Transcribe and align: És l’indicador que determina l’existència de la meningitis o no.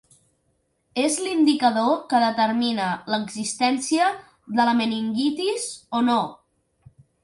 És 1.01 1.17
l’indicador 1.25 1.91
que 2.15 2.23
determina 2.25 2.89
l’existència 3.13 4.11
de 4.59 4.69
la 4.73 4.77
meningitis 4.85 5.73
o 6.03 6.07
no. 6.13 6.23